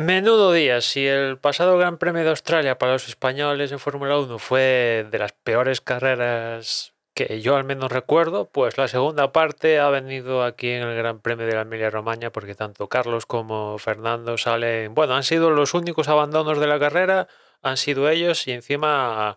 Menudo 0.00 0.50
día, 0.54 0.80
si 0.80 1.06
el 1.06 1.36
pasado 1.36 1.76
Gran 1.76 1.98
Premio 1.98 2.22
de 2.22 2.30
Australia 2.30 2.78
para 2.78 2.94
los 2.94 3.06
españoles 3.06 3.70
en 3.70 3.78
Fórmula 3.78 4.18
1 4.18 4.38
fue 4.38 5.06
de 5.10 5.18
las 5.18 5.32
peores 5.32 5.82
carreras 5.82 6.94
que 7.12 7.42
yo 7.42 7.54
al 7.54 7.64
menos 7.64 7.92
recuerdo, 7.92 8.46
pues 8.46 8.78
la 8.78 8.88
segunda 8.88 9.30
parte 9.30 9.78
ha 9.78 9.90
venido 9.90 10.42
aquí 10.42 10.70
en 10.70 10.84
el 10.84 10.96
Gran 10.96 11.20
Premio 11.20 11.44
de 11.44 11.52
la 11.52 11.60
Emilia 11.60 11.90
Romagna 11.90 12.32
porque 12.32 12.54
tanto 12.54 12.88
Carlos 12.88 13.26
como 13.26 13.76
Fernando 13.76 14.38
salen, 14.38 14.94
bueno, 14.94 15.14
han 15.14 15.22
sido 15.22 15.50
los 15.50 15.74
únicos 15.74 16.08
abandonos 16.08 16.58
de 16.58 16.66
la 16.66 16.78
carrera, 16.78 17.28
han 17.60 17.76
sido 17.76 18.08
ellos 18.08 18.46
y 18.48 18.52
encima 18.52 19.36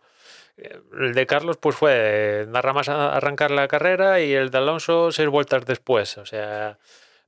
eh, 0.55 0.80
el 0.98 1.13
de 1.13 1.26
Carlos 1.26 1.57
pues 1.57 1.76
fue 1.76 2.45
nada 2.48 2.71
más 2.71 2.87
arrancar 2.87 3.52
la 3.52 3.68
carrera 3.68 4.21
y 4.21 4.32
el 4.32 4.49
de 4.49 4.59
Alonso 4.59 5.12
seis 5.12 5.27
vueltas 5.27 5.65
después, 5.65 6.18
o 6.18 6.26
sea, 6.26 6.80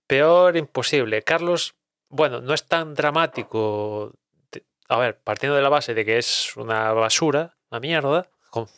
peor 0.07 0.55
imposible. 0.55 1.21
Carlos 1.21 1.75
bueno, 2.09 2.41
no 2.41 2.53
es 2.53 2.65
tan 2.67 2.93
dramático. 2.95 4.13
A 4.89 4.97
ver, 4.99 5.19
partiendo 5.21 5.55
de 5.55 5.63
la 5.63 5.69
base 5.69 5.93
de 5.93 6.05
que 6.05 6.17
es 6.17 6.55
una 6.57 6.93
basura, 6.93 7.57
una 7.71 7.79
mierda, 7.79 8.29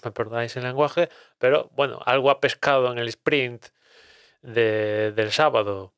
me 0.03 0.11
perdonáis 0.11 0.55
el 0.57 0.63
lenguaje, 0.63 1.09
pero 1.37 1.69
bueno, 1.75 1.99
algo 2.05 2.31
ha 2.31 2.39
pescado 2.39 2.91
en 2.91 2.97
el 2.99 3.07
sprint 3.09 3.67
de- 4.41 5.11
del 5.13 5.31
sábado. 5.31 5.93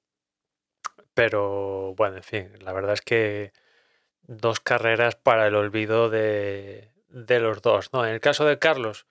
Pero 1.14 1.94
bueno, 1.96 2.18
en 2.18 2.24
fin, 2.24 2.52
la 2.62 2.74
verdad 2.74 2.94
es 2.94 3.02
que 3.02 3.52
dos 4.24 4.60
carreras 4.60 5.16
para 5.16 5.48
el 5.48 5.56
olvido 5.56 6.10
de, 6.10 6.92
de 7.10 7.40
los 7.40 7.62
dos, 7.62 7.92
¿no? 7.94 8.06
En 8.06 8.14
el 8.14 8.22
caso 8.22 8.46
de 8.46 8.60
Carlos, 8.60 9.08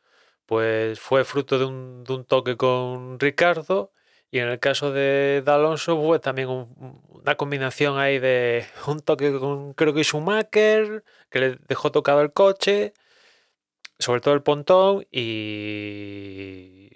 pues 0.47 1.00
fue 1.00 1.25
fruto 1.25 1.58
de 1.58 1.66
un, 1.66 2.05
de 2.05 2.14
un 2.14 2.25
toque 2.25 2.56
con 2.56 3.19
Ricardo. 3.20 3.92
Y 4.31 4.39
en 4.41 4.48
el 4.48 4.61
caso 4.61 4.93
de, 4.93 5.43
de 5.45 5.51
Alonso 5.51 6.01
fue 6.03 6.19
también 6.21 6.48
un- 6.48 7.01
una 7.11 7.37
combinación 7.37 7.98
ahí 7.98 8.19
de 8.19 8.67
un 8.87 9.01
toque 9.01 9.39
con 9.39 9.73
creo 9.75 9.95
que 9.95 10.05
Schumacher, 10.05 11.05
que 11.31 11.41
le 11.41 11.59
dejó 11.69 11.91
tocado 11.93 12.21
el 12.23 12.33
coche, 12.33 12.93
sobre 13.99 14.21
todo 14.21 14.34
el 14.34 14.43
pontón 14.43 15.06
y, 15.11 16.89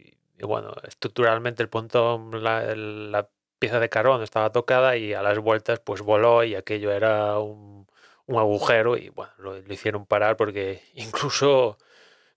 bueno, 0.42 0.72
estructuralmente 0.86 1.62
el 1.62 1.68
pontón, 1.68 2.42
la, 2.42 3.28
pieza 3.58 3.78
de 3.80 3.88
carbón 3.88 4.22
estaba 4.22 4.50
tocada 4.50 4.96
y 4.96 5.12
a 5.14 5.22
las 5.22 5.38
vueltas 5.38 5.78
pues 5.80 6.02
voló 6.02 6.42
y 6.44 6.56
aquello 6.56 6.90
era 6.92 7.38
un, 7.38 7.86
un 8.26 8.36
agujero 8.38 8.96
y 8.96 9.08
bueno, 9.10 9.32
lo, 9.38 9.56
hicieron 9.72 10.04
parar 10.06 10.36
porque 10.36 10.82
incluso 10.94 11.78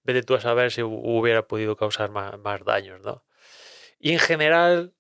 vete 0.06 0.23
tú 0.23 0.36
a 0.36 0.42
saber 0.42 0.72
si 0.72 0.82
hu- 0.84 1.02
hubiera 1.04 1.48
podido 1.48 1.78
causar 1.78 2.12
más 2.12 2.66
daños, 2.66 3.02
¿no? 3.04 3.25
Y 4.06 4.11
en 4.11 4.20
general, 4.20 4.94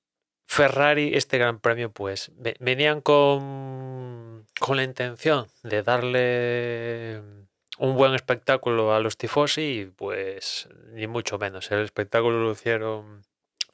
Ferrari, 0.47 1.11
este 1.13 1.37
gran 1.37 1.59
premio, 1.59 1.91
pues 1.91 2.31
ve- 2.37 2.55
venían 2.59 3.01
con, 3.01 4.47
con 4.59 4.77
la 4.77 4.83
intención 4.83 5.45
de 5.61 5.83
darle 5.83 7.21
un 7.77 7.95
buen 7.97 8.15
espectáculo 8.15 8.95
a 8.95 8.99
los 8.99 9.15
tifosi 9.15 9.61
y 9.61 9.85
pues 9.85 10.67
ni 10.93 11.05
mucho 11.05 11.37
menos. 11.37 11.69
El 11.69 11.83
espectáculo 11.83 12.39
lo 12.39 12.53
hicieron, 12.53 13.21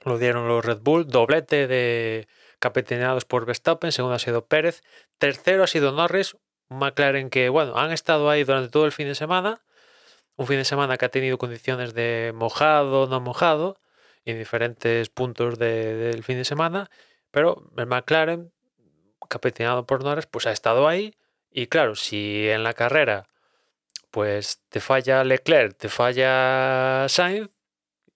lo 0.03 0.17
dieron 0.17 0.49
los 0.49 0.65
Red 0.65 0.79
Bull, 0.81 1.07
doblete 1.07 1.65
de 1.65 2.27
capitaneados 2.59 3.23
por 3.23 3.45
Verstappen, 3.45 3.93
segundo 3.93 4.15
ha 4.15 4.19
sido 4.19 4.45
Pérez, 4.47 4.81
tercero 5.17 5.63
ha 5.63 5.67
sido 5.67 5.93
Norris, 5.93 6.35
McLaren 6.67 7.29
que, 7.29 7.47
bueno, 7.47 7.77
han 7.77 7.93
estado 7.93 8.29
ahí 8.29 8.43
durante 8.43 8.69
todo 8.69 8.85
el 8.85 8.91
fin 8.91 9.07
de 9.07 9.15
semana, 9.15 9.61
un 10.35 10.45
fin 10.45 10.57
de 10.57 10.65
semana 10.65 10.97
que 10.97 11.05
ha 11.05 11.09
tenido 11.09 11.37
condiciones 11.37 11.93
de 11.93 12.33
mojado, 12.35 13.07
no 13.07 13.21
mojado, 13.21 13.77
en 14.25 14.37
diferentes 14.37 15.09
puntos 15.09 15.57
de- 15.59 15.95
del 15.95 16.23
fin 16.23 16.37
de 16.37 16.45
semana, 16.45 16.89
pero 17.31 17.71
el 17.77 17.87
McLaren, 17.87 18.51
capitaneado 19.29 19.85
por 19.85 20.03
Norris, 20.03 20.25
pues 20.27 20.45
ha 20.47 20.51
estado 20.51 20.87
ahí. 20.87 21.15
Y 21.51 21.67
claro, 21.67 21.95
si 21.95 22.47
en 22.49 22.63
la 22.63 22.73
carrera 22.73 23.27
pues 24.11 24.61
te 24.69 24.81
falla 24.81 25.23
Leclerc, 25.23 25.77
te 25.77 25.89
falla 25.89 27.05
Sainz, 27.09 27.49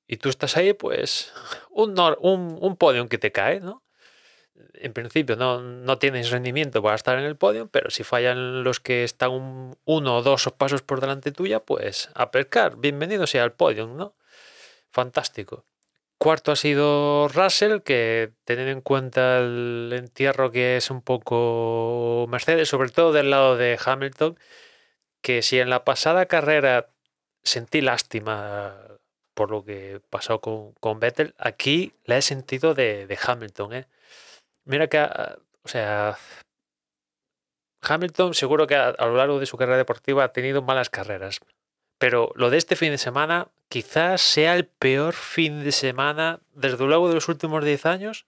y 0.08 0.18
tú 0.18 0.30
estás 0.30 0.58
ahí, 0.58 0.74
pues 0.74 1.34
un, 1.72 1.96
nor- 1.96 2.18
un, 2.22 2.78
podium 2.78 3.08
que 3.08 3.18
te 3.18 3.32
cae, 3.32 3.60
¿no? 3.60 3.84
En 4.76 4.94
principio 4.94 5.36
no, 5.36 5.62
no 5.62 5.98
tienes 6.00 6.32
rendimiento 6.32 6.82
para 6.82 6.96
estar 6.96 7.18
en 7.18 7.26
el 7.26 7.36
podio, 7.38 7.68
pero 7.68 7.90
si 7.90 8.04
fallan 8.04 8.64
los 8.64 8.80
que 8.80 9.04
están 9.04 9.32
un- 9.32 9.78
uno 9.86 10.18
o 10.18 10.22
dos 10.22 10.50
pasos 10.58 10.82
por 10.82 11.02
delante 11.02 11.32
tuya, 11.32 11.60
pues 11.62 12.10
a 12.14 12.32
pescar. 12.32 12.78
Bienvenido 12.78 13.28
sea 13.28 13.44
al 13.44 13.54
podium, 13.54 13.98
¿no? 13.98 14.16
Fantástico. 14.92 15.66
Cuarto 16.18 16.52
ha 16.52 16.56
sido 16.56 17.28
Russell, 17.28 17.82
que 17.82 18.32
teniendo 18.46 18.72
en 18.72 18.82
cuenta 18.82 19.40
el 19.40 19.92
entierro 19.94 20.52
que 20.52 20.78
es 20.78 20.90
un 20.90 21.02
poco 21.02 22.26
Mercedes, 22.30 22.70
sobre 22.70 22.90
todo 22.90 23.12
del 23.12 23.30
lado 23.30 23.58
de 23.58 23.78
Hamilton, 23.84 24.40
que 25.22 25.42
si 25.42 25.60
en 25.60 25.70
la 25.70 25.84
pasada 25.84 26.26
carrera 26.28 26.90
sentí 27.44 27.82
lástima 27.82 28.78
por 29.34 29.52
lo 29.52 29.66
que 29.66 30.02
pasó 30.10 30.40
con, 30.40 30.74
con 30.74 31.00
Vettel, 31.00 31.36
aquí 31.38 31.94
la 32.06 32.18
he 32.18 32.22
sentido 32.22 32.74
de, 32.74 33.06
de 33.08 33.20
Hamilton. 33.22 33.74
¿eh? 33.74 33.88
Mira 34.64 34.88
que, 34.88 35.00
o 35.02 35.68
sea, 35.68 36.18
Hamilton 37.82 38.34
seguro 38.34 38.68
que 38.68 38.76
a 38.76 38.94
lo 39.00 39.16
largo 39.16 39.40
de 39.40 39.46
su 39.46 39.58
carrera 39.58 39.78
deportiva 39.78 40.24
ha 40.24 40.34
tenido 40.34 40.62
malas 40.62 40.90
carreras, 40.90 41.40
pero 42.00 42.32
lo 42.36 42.50
de 42.50 42.58
este 42.58 42.76
fin 42.76 42.92
de 42.92 42.98
semana 42.98 43.50
quizás 43.70 44.22
sea 44.22 44.56
el 44.56 44.66
peor 44.66 45.14
fin 45.14 45.64
de 45.64 45.72
semana, 45.72 46.40
desde 46.54 46.86
luego 46.86 47.10
de 47.10 47.16
los 47.16 47.28
últimos 47.30 47.64
10 47.64 47.86
años, 47.86 48.26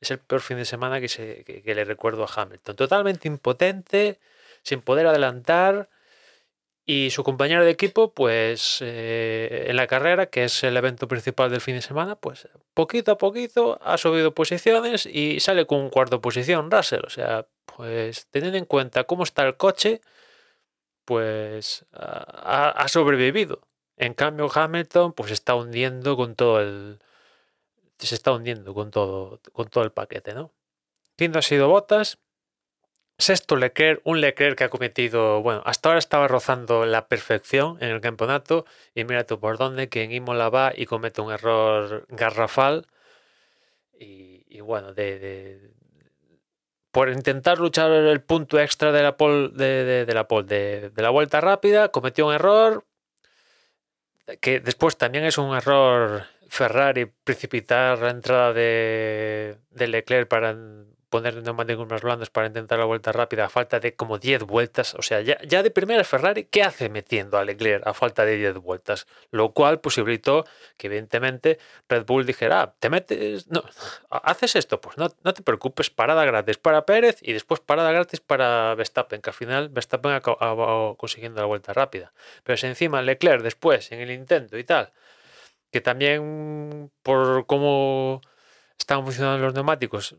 es 0.00 0.10
el 0.10 0.18
peor 0.18 0.40
fin 0.40 0.56
de 0.56 0.64
semana 0.64 1.00
que, 1.00 1.08
se, 1.08 1.44
que, 1.44 1.74
le 1.74 1.84
recuerdo 1.84 2.24
a 2.24 2.28
Hamilton. 2.34 2.76
Totalmente 2.76 3.28
impotente, 3.28 4.20
sin 4.62 4.80
poder 4.80 5.06
adelantar, 5.06 5.88
y 6.90 7.10
su 7.10 7.22
compañero 7.22 7.66
de 7.66 7.70
equipo, 7.70 8.14
pues 8.14 8.78
eh, 8.80 9.66
en 9.68 9.76
la 9.76 9.86
carrera, 9.86 10.26
que 10.26 10.44
es 10.44 10.64
el 10.64 10.74
evento 10.74 11.06
principal 11.06 11.50
del 11.50 11.60
fin 11.60 11.74
de 11.74 11.82
semana, 11.82 12.16
pues 12.16 12.48
poquito 12.72 13.12
a 13.12 13.18
poquito 13.18 13.78
ha 13.82 13.98
subido 13.98 14.32
posiciones 14.32 15.04
y 15.04 15.38
sale 15.40 15.66
con 15.66 15.90
cuarta 15.90 16.18
posición 16.18 16.70
Russell. 16.70 17.02
O 17.04 17.10
sea, 17.10 17.46
pues 17.66 18.26
teniendo 18.30 18.56
en 18.56 18.64
cuenta 18.64 19.04
cómo 19.04 19.24
está 19.24 19.42
el 19.46 19.58
coche, 19.58 20.00
pues 21.04 21.84
ha 21.92 22.86
sobrevivido. 22.88 23.67
En 23.98 24.14
cambio, 24.14 24.48
Hamilton, 24.52 25.12
pues 25.12 25.30
está 25.32 25.54
hundiendo 25.54 26.16
con 26.16 26.34
todo 26.36 26.60
el. 26.60 27.00
Se 27.98 28.14
está 28.14 28.32
hundiendo 28.32 28.72
con 28.74 28.90
todo, 28.90 29.40
con 29.52 29.68
todo 29.68 29.84
el 29.84 29.90
paquete, 29.92 30.32
¿no? 30.34 30.52
Quinto 31.16 31.40
ha 31.40 31.42
sido 31.42 31.68
Botas. 31.68 32.18
Sexto, 33.20 33.56
Leclerc, 33.56 34.00
un 34.04 34.20
Leclerc 34.20 34.56
que 34.56 34.62
ha 34.64 34.68
cometido, 34.68 35.42
bueno, 35.42 35.60
hasta 35.66 35.88
ahora 35.88 35.98
estaba 35.98 36.28
rozando 36.28 36.86
la 36.86 37.08
perfección 37.08 37.76
en 37.80 37.88
el 37.90 38.00
campeonato 38.00 38.64
y 38.94 39.02
mira 39.02 39.24
tú 39.26 39.40
por 39.40 39.58
dónde, 39.58 39.88
que 39.88 40.04
en 40.04 40.12
Imola 40.12 40.48
va 40.50 40.72
y 40.76 40.86
comete 40.86 41.20
un 41.20 41.32
error 41.32 42.06
garrafal 42.10 42.86
y, 43.98 44.60
bueno, 44.60 44.94
de, 44.94 45.72
por 46.92 47.08
intentar 47.10 47.58
luchar 47.58 47.90
el 47.90 48.22
punto 48.22 48.60
extra 48.60 48.92
de 48.92 49.02
la 49.02 49.16
pole, 49.16 49.48
de, 49.48 50.06
de- 50.06 50.14
la, 50.14 50.28
pole, 50.28 50.90
de 50.90 51.02
la 51.02 51.10
vuelta 51.10 51.40
rápida, 51.40 51.88
cometió 51.88 52.26
un 52.28 52.34
error 52.34 52.84
que 54.40 54.60
después 54.60 54.96
también 54.96 55.24
es 55.24 55.38
un 55.38 55.54
error 55.56 56.24
Ferrari 56.48 57.06
precipitar 57.06 57.98
la 57.98 58.10
entrada 58.10 58.52
de, 58.52 59.58
de 59.70 59.88
Leclerc 59.88 60.28
para 60.28 60.56
poner 61.08 61.42
neumáticos 61.42 61.88
más 61.88 62.02
blandos 62.02 62.30
para 62.30 62.46
intentar 62.46 62.78
la 62.78 62.84
vuelta 62.84 63.12
rápida 63.12 63.46
a 63.46 63.48
falta 63.48 63.80
de 63.80 63.94
como 63.94 64.18
10 64.18 64.44
vueltas. 64.44 64.94
O 64.94 65.02
sea, 65.02 65.20
ya, 65.20 65.38
ya 65.42 65.62
de 65.62 65.70
primera 65.70 66.04
Ferrari, 66.04 66.44
¿qué 66.44 66.62
hace 66.62 66.88
metiendo 66.88 67.38
a 67.38 67.44
Leclerc 67.44 67.86
a 67.86 67.94
falta 67.94 68.24
de 68.24 68.36
10 68.36 68.58
vueltas? 68.58 69.06
Lo 69.30 69.52
cual 69.52 69.80
posibilitó 69.80 70.44
que 70.76 70.88
evidentemente 70.88 71.58
Red 71.88 72.04
Bull 72.06 72.26
dijera, 72.26 72.62
ah, 72.62 72.74
te 72.78 72.90
metes, 72.90 73.48
no, 73.48 73.62
haces 74.10 74.56
esto, 74.56 74.80
pues 74.80 74.98
no, 74.98 75.08
no 75.24 75.34
te 75.34 75.42
preocupes, 75.42 75.90
parada 75.90 76.24
gratis 76.24 76.58
para 76.58 76.84
Pérez 76.84 77.18
y 77.22 77.32
después 77.32 77.60
parada 77.60 77.90
gratis 77.92 78.20
para 78.20 78.74
Verstappen, 78.74 79.20
que 79.22 79.30
al 79.30 79.34
final 79.34 79.68
Verstappen 79.70 80.12
acabó 80.12 80.96
consiguiendo 80.96 81.40
la 81.40 81.46
vuelta 81.46 81.72
rápida. 81.72 82.12
Pero 82.44 82.56
si 82.56 82.66
encima 82.66 83.02
Leclerc 83.02 83.42
después, 83.42 83.92
en 83.92 84.00
el 84.00 84.10
intento 84.10 84.58
y 84.58 84.64
tal, 84.64 84.92
que 85.70 85.80
también 85.80 86.90
por 87.02 87.46
cómo 87.46 88.20
estaban 88.78 89.04
funcionando 89.04 89.44
los 89.44 89.54
neumáticos, 89.54 90.16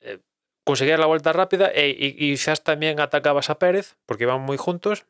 eh, 0.00 0.18
conseguías 0.64 0.98
la 1.00 1.06
vuelta 1.06 1.32
rápida 1.32 1.70
e, 1.74 1.88
y, 1.88 2.14
quizás 2.16 2.62
también 2.62 3.00
atacabas 3.00 3.50
a 3.50 3.58
Pérez, 3.58 3.96
porque 4.06 4.24
iban 4.24 4.40
muy 4.42 4.56
juntos. 4.56 5.06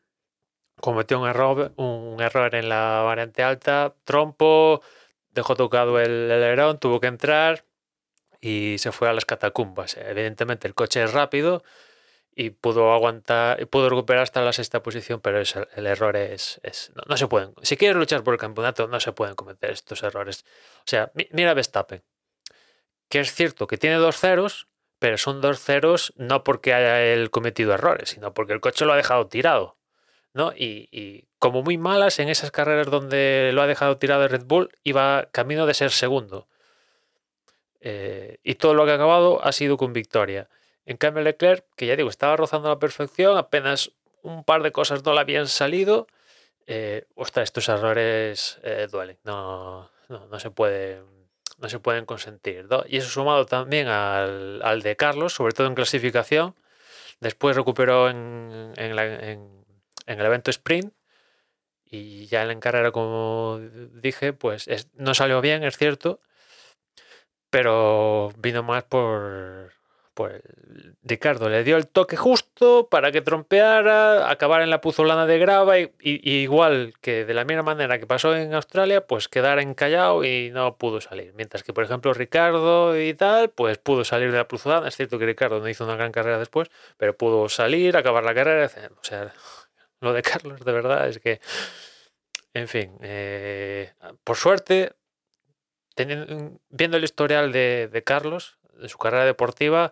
Cometió 0.79 1.19
un 1.19 1.27
error, 1.27 1.73
un 1.75 2.21
error 2.21 2.55
en 2.55 2.69
la 2.69 3.01
variante 3.03 3.43
alta, 3.43 3.93
trompo, 4.05 4.81
dejó 5.31 5.55
tocado 5.55 5.99
el, 5.99 6.31
alerón, 6.31 6.79
tuvo 6.79 6.99
que 7.01 7.07
entrar 7.07 7.65
y 8.41 8.77
se 8.79 8.91
fue 8.93 9.09
a 9.09 9.13
las 9.13 9.25
catacumbas. 9.25 9.97
Evidentemente 9.97 10.67
el 10.67 10.75
coche 10.75 11.03
es 11.03 11.11
rápido 11.11 11.63
y 12.33 12.51
pudo 12.51 12.93
aguantar, 12.93 13.67
pudo 13.67 13.89
recuperar 13.89 14.23
hasta 14.23 14.41
la 14.41 14.53
sexta 14.53 14.81
posición, 14.81 15.19
pero 15.19 15.41
es- 15.41 15.55
el 15.75 15.87
error 15.87 16.15
es, 16.15 16.61
no, 17.07 17.17
se 17.17 17.27
pueden. 17.27 17.53
Si 17.63 17.75
quieres 17.75 17.97
luchar 17.97 18.23
por 18.23 18.33
el 18.33 18.39
campeonato, 18.39 18.87
no 18.87 18.99
se 19.01 19.11
pueden 19.11 19.35
cometer 19.35 19.71
estos 19.71 20.03
errores. 20.03 20.45
O 20.79 20.83
sea, 20.85 21.11
mi- 21.15 21.27
mira 21.31 21.53
Verstappen, 21.53 22.01
que 23.09 23.19
es 23.19 23.33
cierto 23.33 23.67
que 23.67 23.77
tiene 23.77 23.97
dos 23.97 24.17
ceros, 24.17 24.67
pero 24.99 25.17
son 25.17 25.41
dos 25.41 25.59
ceros 25.59 26.13
no 26.17 26.43
porque 26.43 26.73
haya 26.73 27.27
cometido 27.29 27.73
errores, 27.73 28.09
sino 28.09 28.33
porque 28.33 28.53
el 28.53 28.61
coche 28.61 28.85
lo 28.85 28.93
ha 28.93 28.97
dejado 28.97 29.27
tirado. 29.27 29.77
¿no? 30.33 30.51
Y, 30.55 30.87
y 30.91 31.27
como 31.39 31.63
muy 31.63 31.77
malas 31.77 32.19
en 32.19 32.29
esas 32.29 32.51
carreras 32.51 32.87
donde 32.87 33.51
lo 33.53 33.61
ha 33.61 33.67
dejado 33.67 33.97
tirado 33.97 34.23
el 34.23 34.29
Red 34.29 34.43
Bull, 34.45 34.69
iba 34.83 35.27
camino 35.31 35.65
de 35.65 35.73
ser 35.73 35.91
segundo. 35.91 36.47
Eh, 37.81 38.39
y 38.43 38.55
todo 38.55 38.73
lo 38.73 38.85
que 38.85 38.91
ha 38.91 38.95
acabado 38.95 39.43
ha 39.43 39.51
sido 39.51 39.77
con 39.77 39.93
victoria. 39.93 40.49
En 40.85 40.97
cambio, 40.97 41.23
Leclerc, 41.23 41.65
que 41.75 41.85
ya 41.85 41.95
digo, 41.95 42.09
estaba 42.09 42.35
rozando 42.35 42.69
la 42.69 42.79
perfección, 42.79 43.37
apenas 43.37 43.91
un 44.21 44.43
par 44.43 44.63
de 44.63 44.71
cosas 44.71 45.03
no 45.05 45.13
le 45.13 45.21
habían 45.21 45.47
salido. 45.47 46.07
Eh, 46.67 47.05
ostras, 47.15 47.45
estos 47.45 47.69
errores 47.69 48.59
eh, 48.63 48.87
duelen. 48.91 49.17
No, 49.23 49.89
no, 50.09 50.27
no 50.27 50.39
se 50.39 50.51
puede, 50.51 51.01
no 51.61 51.69
se 51.69 51.79
pueden 51.79 52.05
consentir. 52.05 52.67
Y 52.87 52.97
eso 52.97 53.09
sumado 53.09 53.45
también 53.45 53.87
al, 53.87 54.61
al 54.63 54.81
de 54.81 54.95
Carlos, 54.95 55.33
sobre 55.33 55.53
todo 55.53 55.67
en 55.67 55.75
clasificación. 55.75 56.55
Después 57.19 57.55
recuperó 57.55 58.09
en, 58.09 58.73
en 58.77 58.95
la- 58.95 59.05
el 60.19 60.25
evento 60.25 60.51
sprint. 60.51 60.93
Y 61.85 62.27
ya 62.27 62.43
en 62.43 62.59
carrera, 62.59 62.91
como 62.91 63.59
dije, 63.93 64.33
pues 64.33 64.67
es- 64.67 64.89
no 64.95 65.13
salió 65.15 65.41
bien, 65.41 65.63
es 65.63 65.77
cierto, 65.77 66.21
pero 67.49 68.31
vino 68.37 68.63
más 68.63 68.83
por, 68.83 69.73
el- 70.27 70.95
Ricardo. 71.01 71.49
Le 71.49 71.63
dio 71.63 71.77
el 71.77 71.87
toque 71.87 72.15
justo 72.17 72.87
para 72.89 73.11
que 73.11 73.21
trompeara, 73.21 74.29
acabar 74.29 74.61
en 74.61 74.69
la 74.69 74.81
puzolana 74.81 75.25
de 75.25 75.39
grava 75.39 75.79
y, 75.79 75.91
igual 76.01 76.93
que 77.01 77.25
de 77.25 77.33
la 77.33 77.45
misma 77.45 77.63
manera 77.63 77.97
que 77.99 78.05
pasó 78.05 78.35
en 78.35 78.53
Australia, 78.53 79.07
pues 79.07 79.27
quedar 79.27 79.59
encallado 79.59 80.23
y 80.23 80.51
no 80.51 80.77
pudo 80.77 81.01
salir. 81.01 81.33
Mientras 81.35 81.63
que, 81.63 81.73
por 81.73 81.83
ejemplo, 81.83 82.13
Ricardo 82.13 82.99
y 82.99 83.13
tal, 83.15 83.49
pues 83.49 83.77
pudo 83.79 84.03
salir 84.03 84.31
de 84.31 84.37
la 84.37 84.47
puzolana. 84.47 84.87
Es 84.87 84.95
cierto 84.95 85.17
que 85.17 85.25
Ricardo 85.25 85.59
no 85.59 85.69
hizo 85.69 85.85
una 85.85 85.95
gran 85.95 86.11
carrera 86.11 86.37
después, 86.37 86.69
pero 86.97 87.17
pudo 87.17 87.49
salir, 87.49 87.97
acabar 87.97 88.23
la 88.23 88.35
carrera. 88.35 88.69
O 89.01 89.03
sea, 89.03 89.33
lo 90.01 90.13
de 90.13 90.21
Carlos, 90.21 90.63
de 90.63 90.71
verdad, 90.71 91.07
es 91.07 91.19
que, 91.19 91.39
en 92.53 92.67
fin, 92.67 92.97
eh, 93.01 93.93
por 94.23 94.35
suerte, 94.37 94.93
teniendo, 95.95 96.59
viendo 96.69 96.97
el 96.97 97.03
historial 97.03 97.51
de 97.51 98.03
Carlos, 98.05 98.58
de 98.79 98.89
su 98.89 98.97
carrera 98.97 99.25
deportiva, 99.25 99.91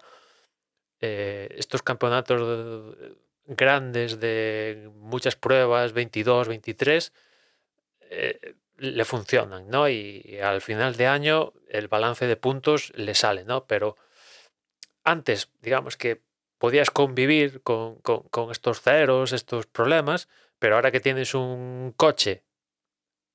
eh, 1.01 1.49
estos 1.57 1.83
campeonatos 1.83 2.41
de- 2.41 3.15
grandes 3.45 4.19
de 4.19 4.89
muchas 4.95 5.35
pruebas, 5.35 5.93
22, 5.93 6.47
23, 6.47 7.13
eh, 8.09 8.55
le 8.77 9.05
funcionan, 9.05 9.69
¿no? 9.69 9.89
Y, 9.89 10.21
y 10.25 10.39
al 10.39 10.61
final 10.61 10.95
de 10.97 11.07
año 11.07 11.53
el 11.69 11.87
balance 11.87 12.27
de 12.27 12.37
puntos 12.37 12.91
le 12.95 13.15
sale, 13.15 13.45
¿no? 13.45 13.65
Pero 13.67 13.95
antes, 15.03 15.49
digamos 15.61 15.97
que 15.97 16.21
podías 16.57 16.89
convivir 16.91 17.61
con, 17.61 17.95
con- 18.01 18.23
con 18.29 18.51
estos 18.51 18.81
ceros, 18.81 19.31
estos 19.31 19.65
problemas, 19.67 20.27
pero 20.59 20.75
ahora 20.75 20.91
que 20.91 20.99
tienes 20.99 21.33
un 21.33 21.93
coche 21.95 22.43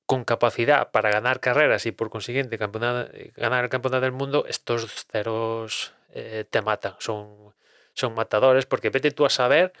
con 0.05 0.25
capacidad 0.25 0.91
para 0.91 1.11
ganar 1.11 1.39
carreras 1.39 1.85
y 1.85 1.91
por 1.91 2.09
consiguiente 2.09 2.57
ganar 2.57 3.09
el 3.63 3.69
campeonato 3.69 4.01
del 4.01 4.11
mundo, 4.11 4.45
estos 4.47 5.05
ceros 5.11 5.93
eh, 6.09 6.45
te 6.49 6.61
matan, 6.61 6.95
son, 6.99 7.53
son 7.93 8.13
matadores, 8.13 8.65
porque 8.65 8.89
vete 8.89 9.11
tú 9.11 9.25
a 9.25 9.29
saber 9.29 9.73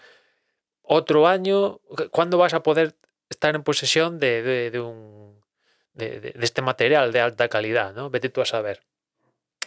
otro 0.81 1.27
año, 1.27 1.79
¿cuándo 2.11 2.37
vas 2.37 2.53
a 2.53 2.63
poder 2.63 2.95
estar 3.29 3.55
en 3.55 3.63
posesión 3.63 4.19
de, 4.19 4.69
de- 4.71 4.79
un, 4.79 5.41
de, 5.93 6.33
este 6.41 6.61
material 6.61 7.11
de 7.11 7.21
alta 7.21 7.47
calidad? 7.49 7.93
¿no? 7.93 8.09
Vete 8.09 8.29
tú 8.29 8.41
a 8.41 8.45
saber. 8.45 8.81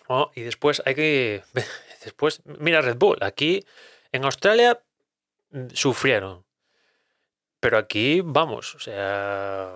¿no? 0.08 0.30
Y 0.34 0.42
después 0.42 0.82
hay 0.84 0.94
que... 0.94 1.42
Después, 2.04 2.40
mira 2.44 2.82
Red 2.82 2.98
Bull, 2.98 3.18
aquí 3.20 3.66
en 4.12 4.24
Australia 4.24 4.78
mm, 5.50 5.70
sufrieron, 5.72 6.44
pero 7.58 7.78
aquí 7.78 8.20
vamos, 8.24 8.76
o 8.76 8.78
sea, 8.78 9.72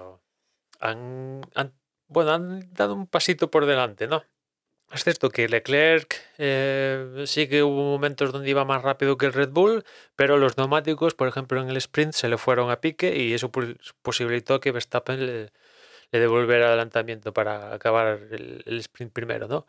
han, 0.80 1.42
han- 1.54 1.74
bueno, 2.08 2.32
han 2.32 2.72
dado 2.74 2.94
un 2.94 3.06
pasito 3.06 3.50
por 3.50 3.66
delante, 3.66 4.06
¿no? 4.08 4.24
Es 4.92 5.04
cierto 5.04 5.30
que 5.30 5.48
Leclerc 5.48 6.16
eh, 6.38 7.24
sí 7.26 7.48
que 7.48 7.62
hubo 7.62 7.84
momentos 7.92 8.32
donde 8.32 8.50
iba 8.50 8.64
más 8.64 8.82
rápido 8.82 9.16
que 9.18 9.26
el 9.26 9.32
Red 9.32 9.50
Bull, 9.50 9.84
pero 10.16 10.36
los 10.38 10.56
neumáticos, 10.58 11.14
por 11.14 11.28
ejemplo, 11.28 11.60
en 11.62 11.70
el 11.70 11.76
sprint 11.78 12.12
se 12.14 12.28
le 12.28 12.38
fueron 12.38 12.70
a 12.72 12.80
pique 12.80 13.16
y 13.16 13.32
eso 13.34 13.50
pos- 13.52 13.76
posibilitó 14.02 14.60
que 14.60 14.72
Verstappen 14.72 15.24
le, 15.26 15.52
le 16.12 16.20
devolviera 16.20 16.62
el 16.64 16.68
adelantamiento 16.68 17.32
para 17.32 17.74
acabar 17.74 18.20
el, 18.32 18.62
el 18.66 18.78
sprint 18.80 19.12
primero, 19.12 19.48
¿no? 19.48 19.66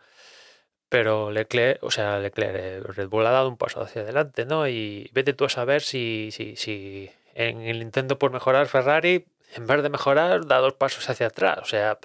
Pero 0.90 1.32
Leclerc, 1.32 1.82
o 1.84 1.92
sea, 1.92 2.20
Leclerc, 2.20 2.56
eh, 2.56 2.80
Red 2.84 3.08
Bull 3.08 3.26
ha 3.26 3.32
dado 3.32 3.48
un 3.50 3.58
paso 3.58 3.82
hacia 3.82 4.02
adelante, 4.02 4.46
¿no? 4.46 4.68
Y 4.68 5.10
vete 5.14 5.34
tú 5.34 5.46
a 5.46 5.50
saber 5.50 5.82
si, 5.82 6.30
si, 6.32 6.56
si 6.58 7.10
en 7.34 7.62
el 7.62 7.82
intento 7.82 8.20
por 8.20 8.32
mejorar 8.32 8.68
Ferrari, 8.68 9.26
en 9.56 9.68
vez 9.68 9.82
de 9.84 9.90
mejorar, 9.90 10.46
da 10.46 10.58
dos 10.60 10.74
pasos 10.74 11.10
hacia 11.10 11.28
atrás. 11.28 11.60
O 11.62 11.66
sea, 11.66 11.98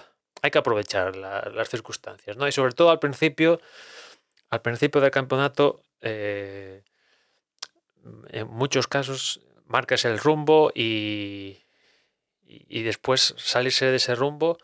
hay 0.43 0.50
que 0.50 0.58
aprovechar 0.58 1.16
la- 1.16 1.50
las 1.54 1.69
circunstancias, 1.69 2.37
¿no? 2.37 2.46
Y 2.48 2.52
sobre 2.52 2.72
todo 2.75 2.90
al 2.90 2.98
principio, 2.98 3.60
al 4.50 4.62
principio 4.62 5.00
del 5.00 5.10
campeonato, 5.10 5.82
eh, 6.00 6.82
en 8.31 8.48
muchos 8.48 8.87
casos 8.87 9.40
marcas 9.66 10.04
el 10.04 10.19
rumbo 10.19 10.70
y, 10.75 11.64
y, 12.46 12.66
y 12.81 12.82
después 12.82 13.34
salirse 13.38 13.87
de 13.87 13.97
ese 13.97 14.14
rumbo 14.14 14.59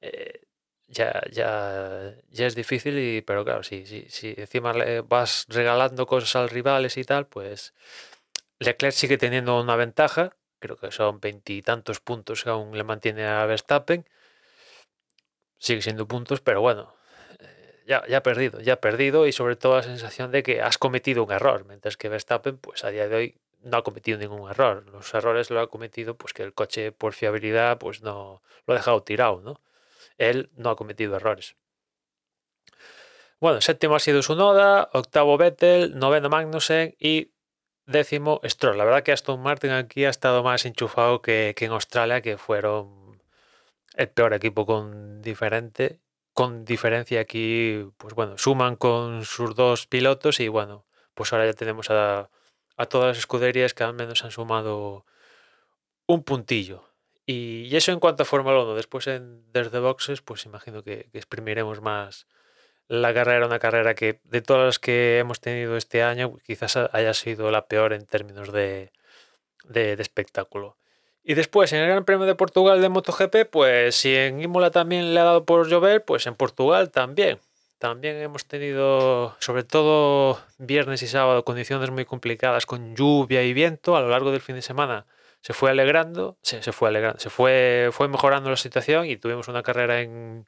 eh, 0.00 0.42
ya, 0.88 1.22
ya, 1.30 2.14
ya 2.30 2.46
es 2.46 2.54
difícil, 2.54 2.98
y, 2.98 3.20
pero 3.22 3.44
claro, 3.44 3.62
si, 3.62 3.84
si, 3.86 4.08
si 4.08 4.34
encima 4.38 4.72
le 4.72 5.02
vas 5.02 5.44
regalando 5.48 6.06
cosas 6.06 6.34
al 6.36 6.48
rivales 6.48 6.96
y 6.96 7.04
tal, 7.04 7.26
pues 7.26 7.74
Leclerc 8.60 8.94
sigue 8.94 9.18
teniendo 9.18 9.60
una 9.60 9.76
ventaja, 9.76 10.36
creo 10.58 10.76
que 10.76 10.90
son 10.90 11.20
veintitantos 11.20 12.00
puntos 12.00 12.44
que 12.44 12.50
aún 12.50 12.76
le 12.76 12.84
mantiene 12.84 13.26
a 13.26 13.44
Verstappen, 13.46 14.08
sigue 15.58 15.82
siendo 15.82 16.06
puntos, 16.06 16.40
pero 16.40 16.60
bueno, 16.60 16.94
eh, 17.40 17.84
ya, 17.86 18.06
ya 18.06 18.18
ha 18.18 18.22
perdido, 18.22 18.60
ya 18.60 18.74
ha 18.74 18.80
perdido 18.80 19.26
y 19.26 19.32
sobre 19.32 19.56
todo 19.56 19.76
la 19.76 19.82
sensación 19.82 20.30
de 20.30 20.42
que 20.42 20.62
has 20.62 20.78
cometido 20.78 21.24
un 21.24 21.32
error, 21.32 21.64
mientras 21.66 21.96
que 21.96 22.08
Verstappen, 22.08 22.58
pues 22.58 22.84
a 22.84 22.90
día 22.90 23.08
de 23.08 23.16
hoy 23.16 23.40
no 23.62 23.78
ha 23.78 23.82
cometido 23.82 24.18
ningún 24.18 24.48
error. 24.48 24.86
Los 24.90 25.12
errores 25.14 25.50
lo 25.50 25.60
ha 25.60 25.68
cometido, 25.68 26.16
pues 26.16 26.32
que 26.32 26.42
el 26.42 26.54
coche 26.54 26.92
por 26.92 27.12
fiabilidad, 27.12 27.78
pues 27.78 28.02
no 28.02 28.42
lo 28.66 28.74
ha 28.74 28.76
dejado 28.76 29.02
tirado, 29.02 29.40
¿no? 29.40 29.60
Él 30.16 30.50
no 30.56 30.70
ha 30.70 30.76
cometido 30.76 31.16
errores. 31.16 31.56
Bueno, 33.40 33.60
séptimo 33.60 33.94
ha 33.94 34.00
sido 34.00 34.22
Sunoda, 34.22 34.90
octavo 34.92 35.36
Vettel, 35.36 35.96
noveno 35.96 36.28
Magnussen 36.28 36.96
y 36.98 37.32
décimo 37.88 38.40
Stroll. 38.44 38.78
La 38.78 38.84
verdad 38.84 39.02
que 39.02 39.12
Aston 39.12 39.40
Martin 39.40 39.70
aquí 39.70 40.04
ha 40.04 40.10
estado 40.10 40.42
más 40.44 40.64
enchufado 40.64 41.22
que, 41.22 41.54
que 41.56 41.64
en 41.64 41.72
Australia, 41.72 42.20
que 42.22 42.38
fueron 42.38 43.20
el 43.96 44.08
peor 44.08 44.34
equipo 44.34 44.64
con 44.66 45.22
diferente 45.22 46.00
con 46.38 46.64
diferencia 46.64 47.20
aquí, 47.20 47.84
pues 47.96 48.14
bueno, 48.14 48.38
suman 48.38 48.76
con 48.76 49.24
sus 49.24 49.56
dos 49.56 49.88
pilotos 49.88 50.38
y 50.38 50.46
bueno, 50.46 50.86
pues 51.14 51.32
ahora 51.32 51.46
ya 51.46 51.52
tenemos 51.52 51.90
a, 51.90 52.30
a 52.76 52.86
todas 52.86 53.08
las 53.08 53.18
escuderías 53.18 53.74
que 53.74 53.82
al 53.82 53.92
menos 53.92 54.22
han 54.24 54.30
sumado 54.30 55.04
un 56.06 56.22
puntillo. 56.22 56.84
Y, 57.26 57.74
eso 57.74 57.90
en 57.90 57.98
cuanto 57.98 58.22
a 58.22 58.26
Fórmula 58.26 58.62
1. 58.62 58.76
Después 58.76 59.08
en 59.08 59.50
desde 59.52 59.80
boxes, 59.80 60.22
pues 60.22 60.46
imagino 60.46 60.84
que, 60.84 61.08
que 61.10 61.18
exprimiremos 61.18 61.80
más 61.80 62.28
la 62.88 63.12
carrera, 63.14 63.46
una 63.46 63.58
carrera 63.58 63.94
que 63.94 64.18
de 64.24 64.40
todas 64.42 64.66
las 64.66 64.78
que 64.78 65.18
hemos 65.18 65.40
tenido 65.40 65.76
este 65.76 66.02
año, 66.02 66.36
quizás 66.46 66.76
ha- 66.76 66.90
haya 66.92 67.14
sido 67.14 67.50
la 67.50 67.66
peor 67.66 67.92
en 67.92 68.06
términos 68.06 68.50
de 68.52 68.90
espectáculo. 69.72 70.76
Y 71.22 71.34
después 71.34 71.72
en 71.72 71.80
el 71.80 71.88
Gran 71.88 72.04
Premio 72.04 72.24
de 72.26 72.34
Portugal 72.34 72.80
de 72.80 72.88
MotoGP, 72.88 73.44
pues 73.50 73.94
si 73.96 74.14
en 74.16 74.40
Imola 74.40 74.70
también 74.70 75.12
le 75.12 75.20
ha 75.20 75.24
dado 75.24 75.44
por 75.44 75.68
llover, 75.68 76.02
pues 76.04 76.26
en 76.26 76.34
Portugal 76.34 76.90
también. 76.90 77.38
También 77.78 78.16
hemos 78.16 78.46
tenido, 78.46 79.36
sobre 79.38 79.62
todo 79.62 80.40
viernes 80.56 81.02
y 81.02 81.06
sábado, 81.06 81.44
condiciones 81.44 81.90
muy 81.90 82.04
complicadas 82.06 82.66
con 82.66 82.96
lluvia 82.96 83.42
y 83.44 83.52
viento. 83.52 83.94
A 83.94 84.00
lo 84.00 84.08
largo 84.08 84.32
del 84.32 84.40
fin 84.40 84.56
de 84.56 84.62
semana 84.62 85.04
se 85.42 85.52
fue 85.52 85.70
alegrando, 85.70 86.36
se, 86.42 86.62
se 86.62 86.72
fue 86.72 86.88
alegrando, 86.88 87.20
se 87.20 87.30
fue, 87.30 87.90
fue 87.92 88.08
mejorando 88.08 88.48
la 88.50 88.56
situación 88.56 89.04
y 89.06 89.16
tuvimos 89.18 89.46
una 89.48 89.62
carrera 89.62 90.00
en, 90.00 90.46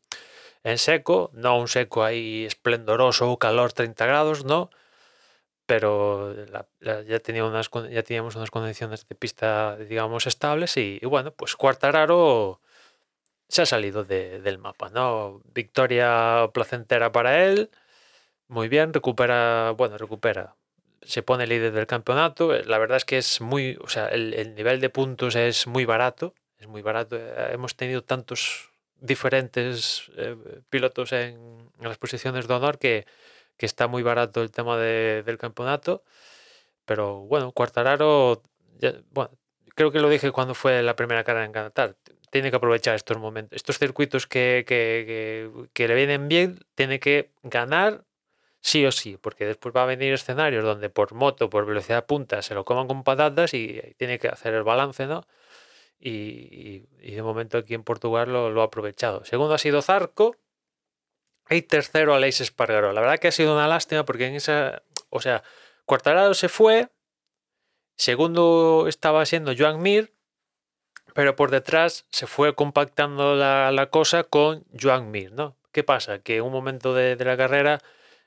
en 0.64 0.79
seco, 0.79 1.31
no 1.35 1.59
un 1.59 1.69
seco 1.69 2.05
ahí 2.05 2.45
esplendoroso, 2.47 3.38
calor 3.38 3.73
30 3.73 4.07
grados, 4.07 4.45
no, 4.45 4.71
pero 5.67 6.35
ya, 6.81 7.21
teníamos 7.21 8.35
unas 8.37 8.50
condiciones 8.50 9.07
de 9.09 9.14
pista, 9.14 9.76
digamos, 9.76 10.26
estables 10.26 10.76
y, 10.76 10.99
bueno, 11.05 11.33
pues 11.33 11.57
Cuartararo 11.57 12.61
se 13.49 13.62
ha 13.62 13.67
salido 13.67 14.05
de- 14.05 14.40
del 14.40 14.59
mapa, 14.59 14.90
¿no? 14.90 15.43
Victoria 15.55 16.50
placentera 16.55 17.12
para 17.12 17.45
él, 17.47 17.71
muy 18.49 18.69
bien, 18.69 18.93
recupera, 18.95 19.73
bueno, 19.73 19.99
recupera, 19.99 20.57
se 21.02 21.23
pone 21.23 21.47
líder 21.47 21.73
del 21.73 21.87
campeonato, 21.87 22.55
eh, 22.55 22.64
la 22.67 22.79
verdad 22.79 22.99
es 22.99 23.05
que 23.05 23.19
es 23.19 23.40
muy, 23.40 23.79
o 23.83 23.88
sea, 23.88 24.09
el, 24.09 24.35
el 24.35 24.55
nivel 24.55 24.81
de 24.81 24.90
puntos 24.90 25.37
es 25.37 25.67
muy 25.67 25.85
barato, 25.87 26.35
es 26.59 26.67
muy 26.69 26.83
barato, 26.83 27.17
eh, 27.19 27.50
hemos 27.52 27.76
tenido 27.76 28.02
tantos 28.05 28.70
diferentes 29.00 30.11
eh, 30.16 30.37
pilotos 30.71 31.12
en, 31.12 31.35
en 31.80 31.88
las 31.88 31.99
posiciones 31.99 32.47
de 32.49 32.54
honor 32.54 32.78
que, 32.78 33.07
que 33.57 33.66
está 33.66 33.88
muy 33.88 34.02
barato 34.02 34.42
el 34.42 34.50
tema 34.50 34.76
de- 34.78 35.23
del 35.25 35.38
campeonato. 35.38 36.02
Pero 36.85 37.21
bueno, 37.23 37.52
Cuartararo, 37.52 38.42
ya- 38.78 38.95
bueno, 39.12 39.30
creo 39.75 39.90
que 39.92 40.00
lo 40.00 40.09
dije 40.09 40.30
cuando 40.33 40.54
fue 40.54 40.83
la 40.83 40.97
primera 40.97 41.25
carrera 41.25 41.45
en 41.47 41.52
Qatar. 41.52 41.97
Tiene 42.30 42.50
que 42.50 42.57
aprovechar 42.57 42.95
estos 42.95 43.19
momentos, 43.19 43.57
estos 43.57 43.78
circuitos 43.78 44.26
que, 44.26 44.64
que, 44.66 45.04
que- 45.07 45.69
que 45.73 45.88
le 45.88 45.95
vienen 45.95 46.28
bien, 46.28 46.61
tiene 46.75 47.00
que 47.00 47.33
ganar 47.42 48.04
sí 48.62 48.85
o 48.87 48.92
sí, 48.92 49.16
porque 49.21 49.47
después 49.47 49.75
va 49.75 49.85
a 49.85 49.87
venir 49.87 50.12
escenarios 50.12 50.64
donde 50.64 50.90
por 50.90 51.14
moto, 51.14 51.50
por 51.50 51.66
velocidad 51.66 52.07
punta, 52.07 52.42
se 52.42 52.54
lo 52.54 52.64
coman 52.64 52.88
con 52.88 53.04
patatas 53.04 53.54
y 53.54 53.80
tiene 53.99 54.19
que 54.19 54.28
hacer 54.28 54.54
el 54.54 54.62
balance, 54.64 55.07
¿no? 55.07 55.25
Y, 56.00 56.87
de 56.99 57.23
momento 57.23 57.59
aquí 57.59 57.75
en 57.75 57.85
Portugal 57.85 58.33
lo, 58.33 58.61
ha 58.62 58.64
aprovechado. 58.64 59.25
Segundo 59.25 59.54
ha 59.54 59.59
sido 59.59 59.83
Zarco 59.83 60.37
y 61.50 61.62
tercero 61.62 62.14
Aleix 62.14 62.40
Espargaró. 62.40 62.92
La 62.92 63.00
verdad 63.00 63.19
que 63.19 63.28
ha 63.28 63.33
sido 63.33 63.54
una 63.54 63.69
lástima 63.69 64.04
porque 64.04 64.26
en 64.26 64.35
esa, 64.35 64.83
o 65.11 65.21
sea, 65.21 65.42
Cuartararo 65.85 66.35
se 66.35 66.49
fue, 66.49 66.88
segundo 67.97 68.87
estaba 68.88 69.26
siendo 69.26 69.52
Joan 69.57 69.83
Mir, 69.83 70.14
pero 71.14 71.37
por 71.37 71.50
detrás 71.50 72.07
se 72.11 72.26
fue 72.26 72.54
compactando 72.54 73.35
la, 73.35 73.88
cosa 73.90 74.25
con 74.25 74.64
Joan 74.80 75.11
Mir, 75.11 75.33
¿no? 75.33 75.57
¿Qué 75.73 75.85
pasa? 75.85 76.21
Que 76.21 76.37
en 76.37 76.45
un 76.45 76.52
momento 76.52 76.95
de, 76.95 77.16
de 77.16 77.25
la 77.25 77.37
carrera 77.37 77.80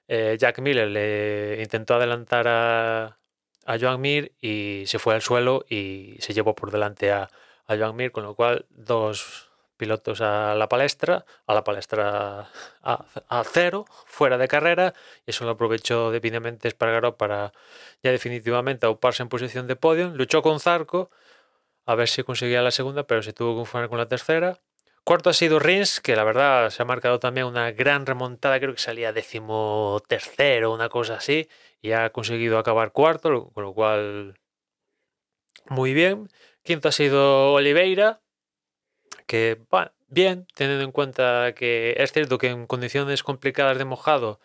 eh, 0.08 0.38
Jack 0.40 0.60
Miller 0.60 0.90
le 0.90 1.62
intentó 1.62 1.96
adelantar 1.96 2.48
a, 2.48 3.20
a 3.66 3.80
Joan 3.80 4.02
Mir 4.02 4.34
y 4.42 4.84
se 4.86 5.00
fue 5.00 5.16
al 5.16 5.22
suelo 5.22 5.66
y 5.70 6.18
se 6.20 6.34
llevó 6.34 6.56
por 6.56 6.72
delante 6.72 7.12
a, 7.12 7.30
a 7.68 7.78
Joan 7.78 7.96
Mir, 7.96 8.12
con 8.12 8.24
lo 8.24 8.36
cual 8.36 8.66
dos 8.70 9.50
pilotos 9.78 10.22
a 10.22 10.56
la 10.56 10.70
palestra, 10.70 11.26
a 11.46 11.54
la 11.54 11.64
palestra 11.64 12.50
a, 12.82 13.44
cero, 13.46 13.86
fuera 14.06 14.38
de 14.38 14.48
carrera, 14.48 14.94
y 15.26 15.32
eso 15.32 15.46
lo 15.46 15.52
aprovechó 15.52 16.12
debidamente 16.12 16.68
Espargaró 16.68 17.18
para 17.18 17.52
ya 18.02 18.12
definitivamente 18.12 18.86
auparse 18.86 19.24
en 19.24 19.30
posición 19.30 19.68
de 19.68 19.76
podio. 19.76 20.10
Luchó 20.10 20.42
con 20.42 20.60
Zarco 20.60 21.10
a 21.86 21.96
ver 21.96 22.08
si 22.08 22.24
conseguía 22.24 22.62
la 22.62 22.72
segunda, 22.72 23.04
pero 23.04 23.24
se 23.24 23.34
tuvo 23.34 23.54
que 23.54 23.58
conformar 23.58 23.90
con 23.90 23.98
la 23.98 24.08
tercera. 24.08 24.60
Cuarto 25.04 25.30
ha 25.30 25.34
sido 25.34 25.60
Rins, 25.60 26.00
que 26.00 26.16
la 26.16 26.24
verdad 26.24 26.70
se 26.70 26.82
ha 26.82 26.86
marcado 26.86 27.20
también 27.20 27.46
una 27.46 27.72
gran 27.72 28.06
remontada, 28.06 28.60
creo 28.60 28.74
que 28.74 28.80
salía 28.80 29.12
décimo 29.12 30.02
tercero, 30.08 30.74
una 30.74 30.88
cosa 30.88 31.16
así, 31.16 31.50
y 31.82 31.92
ha 31.92 32.10
conseguido 32.12 32.58
acabar 32.58 32.94
cuarto, 32.94 33.52
con 33.54 33.64
lo 33.64 33.74
cual 33.74 34.40
muy 35.68 35.94
bien. 35.94 36.30
Quinto 36.64 36.90
ha 36.90 36.92
sido 36.92 37.54
Oliveira, 37.54 38.22
que 39.28 39.60
bueno, 39.70 39.92
bien, 40.08 40.48
teniendo 40.56 40.84
en 40.84 40.92
cuenta 40.92 41.54
que 41.56 41.96
es 41.98 42.12
cierto 42.14 42.38
que 42.38 42.48
en 42.48 42.68
condiciones 42.68 43.24
complicadas 43.24 43.78
de 43.78 43.86
mojado 43.86 44.40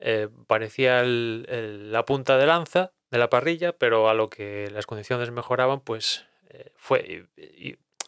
eh, 0.00 0.28
parecía 0.46 1.02
la 1.04 2.04
punta 2.04 2.36
de 2.38 2.46
lanza 2.46 2.92
de 3.10 3.18
la 3.18 3.30
parrilla, 3.30 3.72
pero 3.72 4.08
a 4.08 4.14
lo 4.14 4.28
que 4.30 4.68
las 4.72 4.86
condiciones 4.86 5.30
mejoraban, 5.30 5.80
pues 5.80 6.26
eh, 6.48 6.72
fue 6.74 7.26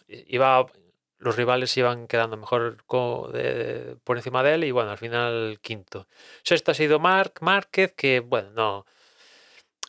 iba 0.09 0.67
los 1.19 1.37
rivales 1.37 1.77
iban 1.77 2.09
quedando 2.09 2.37
mejor 2.37 2.85
por 2.85 4.17
encima 4.17 4.43
de 4.43 4.55
él 4.55 4.65
y 4.65 4.71
bueno, 4.71 4.91
al 4.91 4.99
final 4.99 5.59
quinto. 5.63 6.09
Sexto 6.43 6.73
ha 6.73 6.75
sido 6.75 6.99
Marc 6.99 7.41
Márquez, 7.43 7.93
que 7.93 8.21
bueno, 8.21 8.51
no 8.51 8.87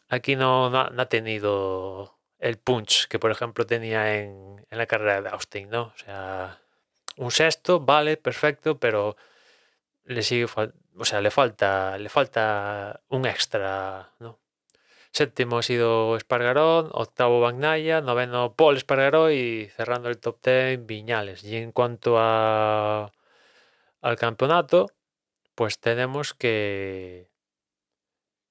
aquí 0.09 0.35
no, 0.35 0.69
no 0.69 1.01
ha 1.01 1.09
tenido 1.09 2.16
el 2.39 2.57
punch 2.57 3.07
que 3.07 3.19
por 3.19 3.31
ejemplo 3.31 3.65
tenía 3.65 4.15
en, 4.15 4.65
en 4.69 4.77
la 4.77 4.85
carrera 4.85 5.21
de 5.21 5.29
Austin, 5.29 5.69
¿no? 5.69 5.93
O 5.95 5.97
sea, 5.97 6.59
un 7.17 7.31
sexto, 7.31 7.79
vale, 7.79 8.17
perfecto, 8.17 8.79
pero 8.79 9.17
le 10.05 10.23
sigue 10.23 10.45
o 10.97 11.05
sea, 11.05 11.21
le 11.21 11.31
falta, 11.31 11.97
le 11.97 12.09
falta 12.09 13.01
un 13.09 13.25
extra, 13.25 14.11
¿no? 14.19 14.39
Séptimo 15.11 15.57
ha 15.59 15.63
sido 15.63 16.15
Espargarón, 16.17 16.89
octavo 16.91 17.39
Bagnaya, 17.41 18.01
noveno 18.01 18.53
Paul 18.53 18.77
Espargaró 18.77 19.31
y 19.31 19.67
cerrando 19.75 20.09
el 20.09 20.19
top 20.19 20.37
10 20.43 20.85
Viñales. 20.85 21.43
Y 21.43 21.55
en 21.55 21.71
cuanto 21.71 22.17
a, 22.19 23.11
al 24.01 24.17
campeonato, 24.17 24.91
pues 25.55 25.79
tenemos 25.79 26.33
que, 26.33 27.29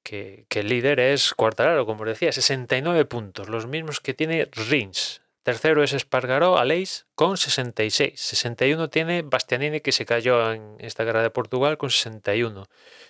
que, 0.07 0.47
el 0.61 0.69
líder 0.69 1.01
es 1.01 1.35
Cuartararo, 1.35 1.85
como 1.85 2.05
decía, 2.05 2.31
69 2.31 3.05
puntos, 3.07 3.49
los 3.49 3.67
mismos 3.67 4.01
que 4.01 4.15
tiene 4.15 4.49
Rins. 4.53 5.21
Tercero 5.43 5.83
es 5.83 5.93
Espargaró, 5.93 6.59
Aleix, 6.59 7.07
con 7.15 7.37
66. 7.37 8.21
61 8.21 8.89
tiene 8.89 9.23
Bastianini, 9.23 9.81
que 9.81 9.93
se 9.93 10.05
cayó 10.07 10.53
en 10.53 10.77
esta 10.79 11.05
guerra 11.05 11.23
de 11.23 11.31
Portugal, 11.31 11.77
con 11.77 11.91
61. 11.91 12.67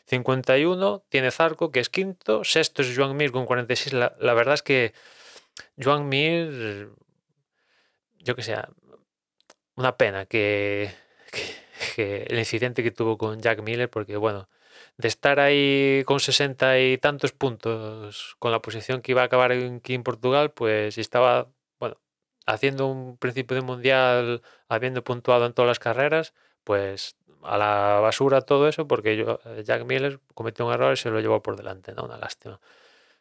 51 0.06 1.02
tiene 1.08 1.30
Zarco, 1.30 1.70
que 1.70 1.80
es 1.80 1.88
quinto. 1.88 2.44
Sexto 2.44 2.82
es 2.82 2.94
Joan 2.96 3.16
Mir, 3.16 3.30
con 3.32 3.46
46. 3.46 3.92
La, 3.94 4.16
la 4.18 4.34
verdad 4.34 4.54
es 4.54 4.62
que 4.62 4.92
Joan 5.82 6.08
Mir, 6.08 6.90
yo 8.18 8.34
que 8.36 8.42
sé, 8.42 8.56
una 9.76 9.96
pena 9.96 10.26
que- 10.26 10.90
que 11.94 12.24
el 12.28 12.38
incidente 12.38 12.82
que 12.82 12.90
tuvo 12.90 13.16
con 13.18 13.40
Jack 13.40 13.62
Miller, 13.62 13.88
porque 13.90 14.16
bueno, 14.16 14.48
de 14.96 15.08
estar 15.08 15.40
ahí 15.40 16.02
con 16.06 16.20
60 16.20 16.80
y 16.80 16.98
tantos 16.98 17.32
puntos, 17.32 18.36
con 18.38 18.52
la 18.52 18.62
posición 18.62 19.02
que 19.02 19.12
iba 19.12 19.22
a 19.22 19.26
acabar 19.26 19.52
aquí 19.52 19.94
en 19.94 20.02
Portugal, 20.02 20.52
pues 20.52 20.98
estaba, 20.98 21.48
bueno, 21.78 21.98
haciendo 22.46 22.86
un 22.86 23.16
principio 23.18 23.56
de 23.56 23.62
mundial, 23.62 24.42
habiendo 24.68 25.04
puntuado 25.04 25.46
en 25.46 25.52
todas 25.52 25.68
las 25.68 25.78
carreras, 25.78 26.34
pues 26.64 27.16
a 27.42 27.58
la 27.58 28.00
basura 28.00 28.40
todo 28.42 28.68
eso, 28.68 28.86
porque 28.88 29.16
yo, 29.16 29.40
eh, 29.44 29.62
Jack 29.64 29.84
Miller 29.84 30.20
cometió 30.34 30.66
un 30.66 30.72
error 30.72 30.92
y 30.94 30.96
se 30.96 31.10
lo 31.10 31.20
llevó 31.20 31.42
por 31.42 31.56
delante, 31.56 31.92
¿no? 31.94 32.04
Una 32.04 32.18
lástima. 32.18 32.60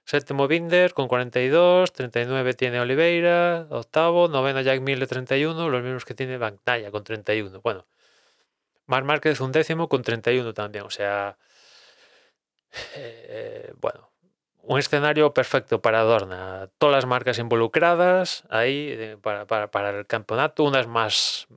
Séptimo 0.06 0.48
Binder 0.48 0.94
con 0.94 1.08
42, 1.08 1.92
39 1.92 2.54
tiene 2.54 2.80
Oliveira, 2.80 3.68
octavo, 3.72 4.28
noveno 4.28 4.62
Jack 4.62 4.82
Miller 4.82 5.08
31, 5.08 5.70
los 5.70 5.84
mismos 5.84 6.06
que 6.06 6.14
tiene 6.14 6.38
Bagnaia 6.38 6.92
con 6.92 7.04
31. 7.04 7.62
Bueno, 7.62 7.86
Marc 8.88 9.06
Márquez 9.06 9.39
un 9.42 9.51
décimo 9.51 9.89
con 9.89 10.01
31 10.04 10.54
también, 10.54 10.86
o 10.86 10.89
sea, 10.89 11.38
eh, 12.96 13.74
bueno, 13.80 14.12
un 14.63 14.80
escenario 14.80 15.34
perfecto 15.34 15.82
para 15.82 16.01
Dorna. 16.01 16.70
Todas 16.77 16.96
las 16.96 17.06
marcas 17.06 17.39
involucradas 17.39 18.44
ahí 18.50 18.89
eh, 18.92 19.18
para, 19.22 19.46
para- 19.46 19.72
para 19.72 19.89
el 20.00 20.08
campeonato, 20.08 20.63
unas 20.63 20.88
más 20.88 21.48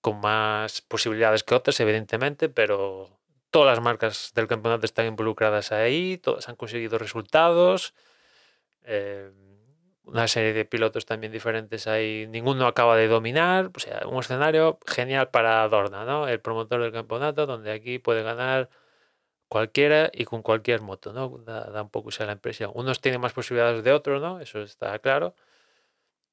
con 0.00 0.20
más 0.20 0.80
posibilidades 0.82 1.44
que 1.44 1.54
otras, 1.54 1.78
evidentemente, 1.80 2.48
pero 2.48 3.18
todas 3.50 3.74
las 3.76 3.84
marcas 3.84 4.32
del 4.34 4.46
campeonato 4.48 4.86
están 4.86 5.06
involucradas 5.06 5.72
ahí, 5.72 6.18
todas 6.18 6.48
han 6.48 6.56
conseguido 6.56 6.98
resultados. 6.98 7.94
eh, 8.84 9.30
una 10.10 10.26
serie 10.26 10.52
de 10.52 10.64
pilotos 10.64 11.06
también 11.06 11.32
diferentes 11.32 11.86
ahí, 11.86 12.26
ninguno 12.28 12.66
acaba 12.66 12.96
de 12.96 13.06
dominar, 13.06 13.70
o 13.74 13.78
sea, 13.78 14.02
un 14.06 14.18
escenario 14.18 14.78
genial 14.86 15.30
para 15.30 15.66
Dorna, 15.68 16.04
¿no? 16.04 16.26
El 16.26 16.40
promotor 16.40 16.82
del 16.82 16.92
campeonato, 16.92 17.46
donde 17.46 17.70
aquí 17.72 17.98
puede 17.98 18.22
ganar 18.22 18.68
cualquiera 19.48 20.10
y 20.12 20.24
con 20.24 20.42
cualquier 20.42 20.80
moto, 20.80 21.12
¿no? 21.12 21.38
Da, 21.38 21.82
un 21.82 21.90
poco 21.90 22.08
esa 22.08 22.26
la 22.26 22.32
impresión. 22.32 22.72
Unos 22.74 23.00
tienen 23.00 23.20
más 23.20 23.32
posibilidades 23.32 23.84
de 23.84 23.92
otros, 23.92 24.20
¿no? 24.20 24.40
Eso 24.40 24.60
está 24.62 24.98
claro, 24.98 25.34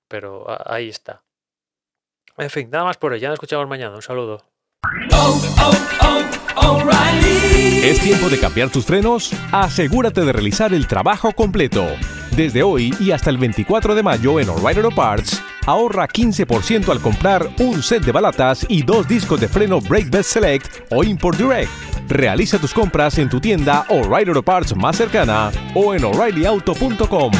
pero 0.07 0.45
ahí 0.65 0.89
está. 0.89 1.23
En 2.37 2.49
fin, 2.49 2.69
nada 2.69 2.83
más 2.83 2.97
por 2.97 3.13
hoy, 3.13 3.19
ya 3.19 3.29
nos 3.29 3.35
escuchamos 3.35 3.67
mañana, 3.67 3.95
un 3.95 4.01
saludo. 4.01 4.43
¿Es 7.83 8.01
tiempo 8.01 8.29
de 8.29 8.39
cambiar 8.39 8.71
tus 8.71 8.85
frenos? 8.85 9.33
Asegúrate 9.51 10.21
de 10.21 10.33
realizar 10.33 10.73
el 10.73 10.87
trabajo 10.87 11.31
completo. 11.33 11.85
Desde 12.37 12.61
hoy 12.61 12.93
y 12.99 13.09
hasta 13.09 13.31
el 13.31 13.39
24 13.39 13.95
de 13.95 14.03
mayo 14.03 14.39
en 14.39 14.47
O'Reilly 14.49 14.81
Auto 14.81 14.95
Parts, 14.95 15.41
ahorra 15.65 16.07
15% 16.07 16.87
al 16.89 17.01
comprar 17.01 17.49
un 17.57 17.81
set 17.81 18.05
de 18.05 18.11
balatas 18.11 18.63
y 18.69 18.83
dos 18.83 19.07
discos 19.07 19.39
de 19.41 19.47
freno 19.47 19.81
Brake 19.81 20.09
Best 20.11 20.33
Select 20.33 20.67
o 20.91 21.03
Import 21.03 21.39
Direct. 21.39 21.71
Realiza 22.07 22.59
tus 22.59 22.75
compras 22.75 23.17
en 23.17 23.27
tu 23.27 23.39
tienda 23.39 23.87
O'Reilly 23.89 24.29
Auto 24.29 24.43
Parts 24.43 24.75
más 24.75 24.97
cercana 24.97 25.51
o 25.73 25.95
en 25.95 26.03
o'ReillyAuto.com. 26.05 27.31